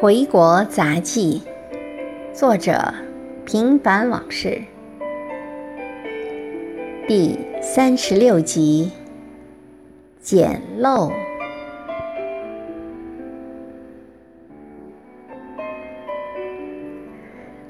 [0.02, 1.42] 《回国杂记》，
[2.34, 2.94] 作者：
[3.44, 4.62] 平凡往事，
[7.06, 8.92] 第三十六集，
[10.22, 11.12] 捡漏。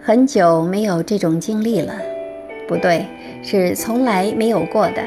[0.00, 1.94] 很久没有这种经历了，
[2.68, 3.06] 不对，
[3.42, 5.02] 是从来没有过的。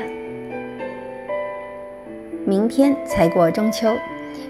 [2.45, 3.87] 明天才过中秋。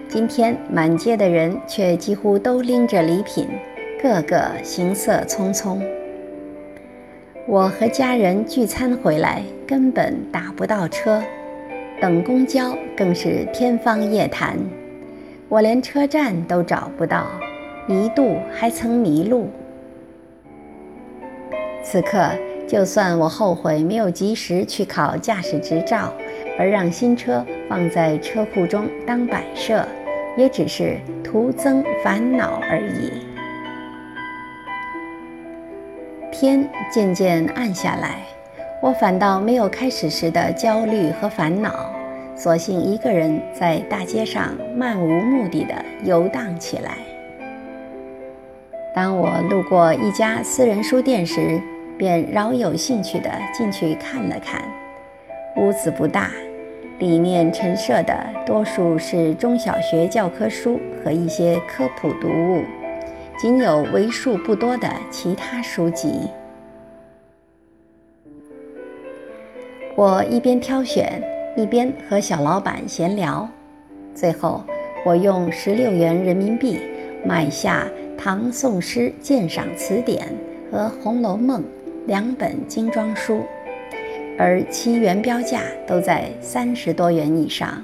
[0.08, 3.48] 今天满街的人却几乎都拎着礼品，
[4.02, 5.82] 个个行色匆匆。
[7.46, 11.22] 我和家人聚餐回来，根本打不到车，
[12.00, 14.58] 等公交更是天方夜谭。
[15.50, 17.28] 我连车站都找不到，
[17.88, 19.50] 一度还曾迷路。
[21.84, 22.30] 此刻，
[22.66, 26.14] 就算我后悔没有及时去考驾驶执照，
[26.58, 29.88] 而让新车放在车库中当摆设。
[30.36, 33.12] 也只是徒增烦恼而已。
[36.32, 38.24] 天渐渐暗下来，
[38.82, 41.94] 我反倒没有开始时的焦虑和烦恼，
[42.36, 46.98] 索性一个人在大街上漫无目的的游荡起来。
[48.96, 51.62] 当我路过一家私人书店时，
[51.96, 54.64] 便饶有兴趣地进去看了看。
[55.56, 56.32] 屋子不大。
[57.00, 58.16] 里面陈设的
[58.46, 62.62] 多数是中小学教科书和一些科普读物，
[63.38, 66.30] 仅有为数不多的其他书籍。
[69.96, 71.22] 我一边挑选，
[71.58, 73.50] 一边和小老板闲聊。
[74.14, 74.64] 最后，
[75.04, 76.80] 我用十六元人民币
[77.26, 77.86] 买下
[78.18, 80.28] 《唐宋诗鉴赏词典》
[80.72, 81.62] 和《红楼梦》
[82.06, 83.44] 两本精装书。
[84.38, 87.84] 而其原标价都在三十多元以上。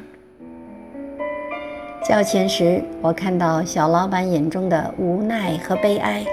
[2.03, 6.25] 交钱时，我看到小老板眼中的无奈和悲哀。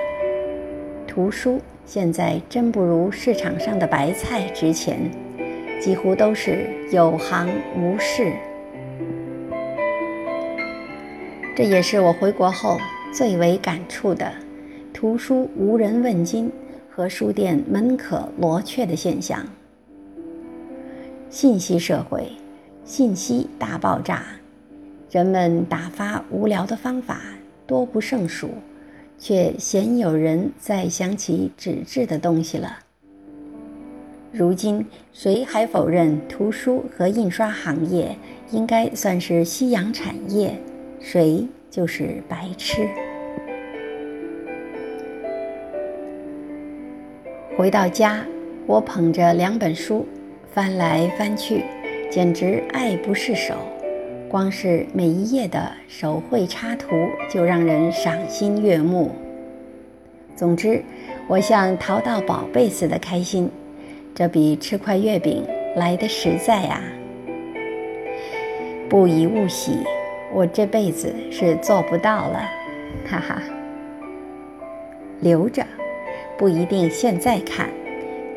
[1.07, 4.99] 图书现在真不如市场上的白菜值钱，
[5.81, 8.33] 几乎都是有行无市。
[11.55, 12.79] 这也是我回国后
[13.13, 14.31] 最为感触的：
[14.93, 16.51] 图书无人问津
[16.91, 19.47] 和书店门可罗雀的现象。
[21.29, 22.31] 信息社会，
[22.85, 24.23] 信息大爆炸，
[25.11, 27.21] 人们打发无聊的方法
[27.67, 28.51] 多不胜数，
[29.19, 32.79] 却鲜有人再想起纸质的东西了。
[34.33, 38.17] 如今，谁还否认图书和印刷行业
[38.53, 40.57] 应该算是夕阳产业？
[41.01, 42.89] 谁就是白痴。
[47.57, 48.25] 回到家，
[48.67, 50.07] 我捧着两本书。
[50.57, 51.65] 翻来翻去，
[52.11, 53.55] 简直爱不释手。
[54.27, 56.89] 光是每一页的手绘插图
[57.29, 59.11] 就让人赏心悦目。
[60.35, 60.83] 总之，
[61.29, 63.51] 我像淘到宝贝似的开心，
[64.15, 65.45] 这比吃块月饼
[65.77, 66.83] 来的实在啊！
[68.89, 69.81] 不以物喜，
[70.33, 72.49] 我这辈子是做不到了，
[73.07, 73.43] 哈哈。
[75.21, 75.63] 留着，
[76.39, 77.69] 不一定现在看，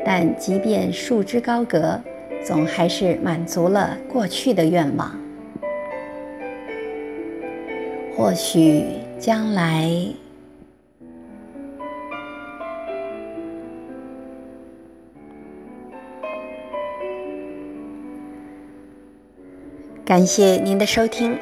[0.04, 1.98] 但即便束之高阁。
[2.42, 5.14] 总还是满足了过去的愿望，
[8.16, 8.84] 或许
[9.18, 9.90] 将来。
[20.04, 21.38] 感谢您的收听，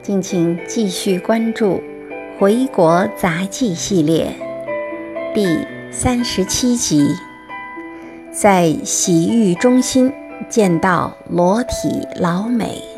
[0.00, 1.74] 敬请继续关注
[2.38, 4.32] 《回国杂记》系列
[5.34, 5.58] 第
[5.90, 7.08] 三十七集，
[8.30, 10.12] 在洗浴中心。
[10.48, 12.91] 见到裸体老美。